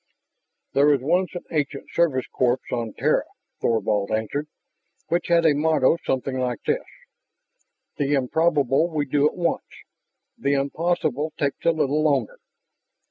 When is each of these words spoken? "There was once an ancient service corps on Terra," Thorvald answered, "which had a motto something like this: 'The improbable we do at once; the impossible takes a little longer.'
"There 0.73 0.87
was 0.87 1.01
once 1.01 1.35
an 1.35 1.43
ancient 1.51 1.91
service 1.91 2.25
corps 2.25 2.57
on 2.71 2.93
Terra," 2.93 3.25
Thorvald 3.61 4.09
answered, 4.09 4.47
"which 5.09 5.27
had 5.27 5.45
a 5.45 5.53
motto 5.53 5.97
something 6.03 6.39
like 6.39 6.63
this: 6.65 6.81
'The 7.99 8.13
improbable 8.15 8.89
we 8.89 9.05
do 9.05 9.27
at 9.29 9.35
once; 9.37 9.67
the 10.39 10.53
impossible 10.55 11.33
takes 11.37 11.63
a 11.65 11.71
little 11.71 12.01
longer.' 12.01 12.39